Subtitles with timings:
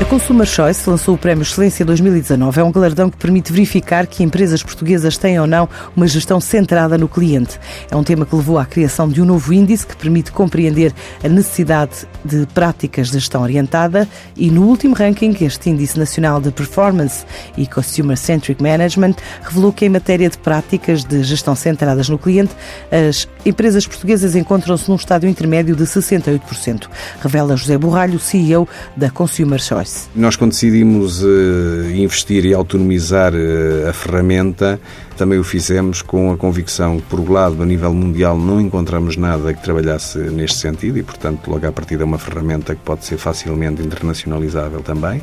[0.00, 2.58] A Consumer Choice lançou o Prémio Excelência 2019.
[2.58, 6.96] É um galardão que permite verificar que empresas portuguesas têm ou não uma gestão centrada
[6.96, 7.60] no cliente.
[7.90, 11.28] É um tema que levou à criação de um novo índice que permite compreender a
[11.28, 17.26] necessidade de práticas de gestão orientada e no último ranking, este Índice Nacional de Performance
[17.54, 22.56] e Consumer Centric Management revelou que em matéria de práticas de gestão centradas no cliente,
[22.90, 26.88] as empresas portuguesas encontram-se num estádio intermédio de 68%,
[27.20, 29.89] revela José Borralho, CEO da Consumer Choice.
[30.14, 34.80] Nós, quando decidimos uh, investir e autonomizar uh, a ferramenta,
[35.16, 39.16] também o fizemos com a convicção que, por um lado, a nível mundial, não encontramos
[39.16, 43.04] nada que trabalhasse neste sentido e, portanto, logo à partida é uma ferramenta que pode
[43.04, 45.22] ser facilmente internacionalizável também.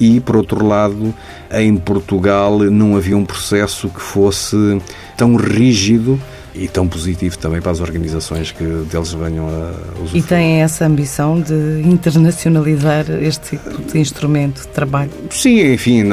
[0.00, 1.14] E, por outro lado,
[1.50, 4.80] em Portugal não havia um processo que fosse
[5.16, 6.20] tão rígido
[6.54, 10.22] e tão positivo também para as organizações que deles venham a usufruir.
[10.22, 15.10] E têm essa ambição de internacionalizar este tipo de instrumento de trabalho?
[15.30, 16.04] Sim, enfim,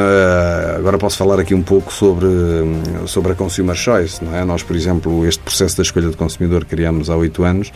[0.78, 2.28] agora posso falar aqui um pouco sobre,
[3.06, 4.46] sobre a Consumer Choice, não é?
[4.46, 7.72] Nós, por exemplo, este processo da escolha do consumidor criamos há oito anos,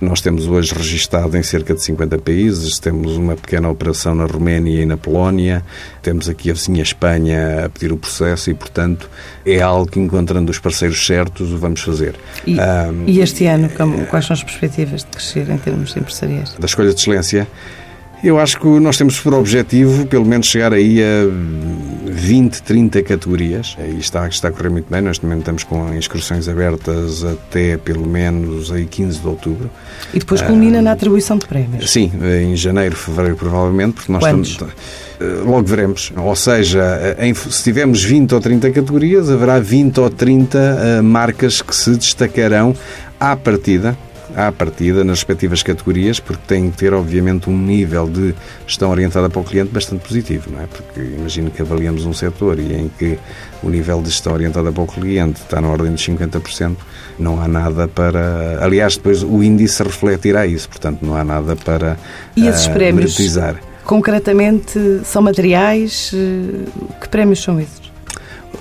[0.00, 4.82] nós temos hoje registado em cerca de 50 países, temos uma pequena operação na Roménia
[4.82, 5.64] e na Polónia,
[6.02, 9.08] temos aqui a vizinha Espanha a pedir o processo e, portanto,
[9.46, 12.14] é algo que encontrando os parceiros certos o vamos fazer fazer.
[12.46, 16.54] E, um, e este ano, como, quais são as perspectivas de crescer em termos empresariais?
[16.58, 17.46] Da escolha de excelência,
[18.22, 21.26] eu acho que nós temos por objetivo, pelo menos, chegar aí a
[22.22, 23.76] 20, 30 categorias.
[23.78, 25.00] E está, está a correr muito bem.
[25.00, 29.68] Nós também estamos com inscrições abertas até, pelo menos, aí 15 de outubro.
[30.14, 31.90] E depois culmina na atribuição de prémios?
[31.90, 34.50] Sim, em janeiro, fevereiro, provavelmente, porque nós Quantos?
[34.50, 34.74] estamos
[35.20, 36.12] eh, logo veremos.
[36.16, 41.60] Ou seja, em, se tivermos 20 ou 30 categorias, haverá 20 ou 30 uh, marcas
[41.60, 42.72] que se destacarão
[43.18, 43.96] à partida
[44.36, 48.34] à partida nas respectivas categorias, porque tem que ter, obviamente, um nível de
[48.66, 50.66] gestão orientada para o cliente bastante positivo, não é?
[50.66, 53.18] Porque imagino que avaliamos um setor e em que
[53.62, 56.76] o nível de gestão orientada para o cliente está na ordem de 50%,
[57.18, 58.58] não há nada para.
[58.62, 61.98] Aliás, depois o índice refletirá isso, portanto, não há nada para
[62.36, 63.16] e esses uh, prémios,
[63.84, 66.12] Concretamente, são materiais?
[66.14, 67.91] Eh, que prémios são esses?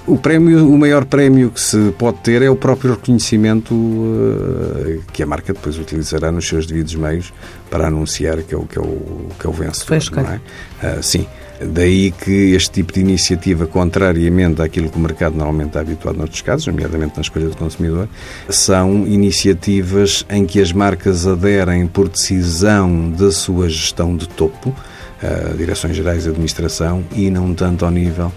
[0.08, 5.22] O prémio, o maior prémio que se pode ter é o próprio reconhecimento uh, que
[5.22, 7.34] a marca depois utilizará nos seus devidos meios
[7.70, 10.02] para anunciar que é o que é o, que é o vencedor.
[10.02, 10.98] Foi é?
[10.98, 11.28] Uh, sim.
[11.64, 16.42] Daí que este tipo de iniciativa, contrariamente àquilo que o mercado normalmente está habituado noutros
[16.42, 18.10] casos, nomeadamente na escolha do consumidor,
[18.50, 25.56] são iniciativas em que as marcas aderem por decisão da sua gestão de topo, uh,
[25.56, 28.32] direções gerais de administração e não tanto ao nível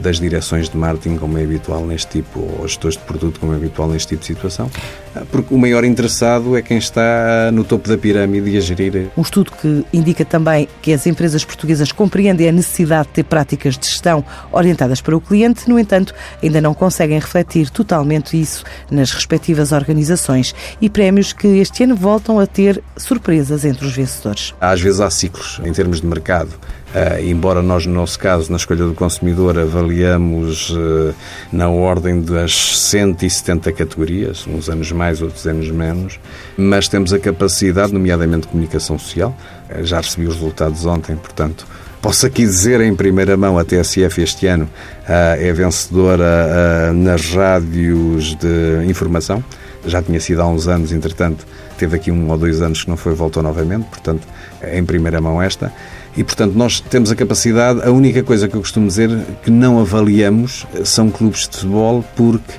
[0.00, 3.56] das direções de marketing, como é habitual neste tipo, ou gestores de produto, como é
[3.56, 4.66] habitual neste tipo de situação,
[5.14, 9.08] uh, porque o maior interessado é quem está no topo da pirâmide a gerir.
[9.16, 13.78] Um estudo que indica também que as empresas portuguesas compreendem a necessidade de ter práticas
[13.78, 19.12] de gestão orientadas para o cliente, no entanto, ainda não conseguem refletir totalmente isso nas
[19.12, 24.54] respectivas organizações e prémios que este ano voltam a ter surpresas entre os vencedores.
[24.60, 26.50] Às vezes há ciclos em termos de mercado.
[26.96, 31.14] Uh, embora nós, no nosso caso, na escolha do consumidor, avaliamos uh,
[31.52, 36.18] na ordem das 170 categorias, uns anos mais, outros anos menos,
[36.56, 39.36] mas temos a capacidade, nomeadamente de comunicação social,
[39.70, 41.66] uh, já recebi os resultados ontem, portanto,
[42.00, 44.68] posso aqui dizer em primeira mão, a TSF este ano
[45.08, 49.42] é vencedora nas rádios de informação,
[49.86, 51.46] já tinha sido há uns anos, entretanto,
[51.78, 54.26] teve aqui um ou dois anos que não foi, voltou novamente, portanto,
[54.72, 55.72] em primeira mão esta.
[56.16, 59.10] E, portanto, nós temos a capacidade, a única coisa que eu costumo dizer
[59.42, 62.54] que não avaliamos são clubes de futebol porque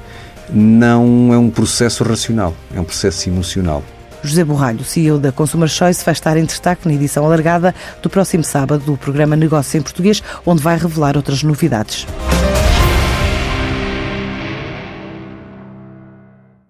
[0.50, 3.84] não é um processo racional, é um processo emocional.
[4.24, 8.44] José Borralho, CEO da Consumer Choice, vai estar em destaque na edição alargada do próximo
[8.44, 12.06] sábado do programa Negócio em Português, onde vai revelar outras novidades.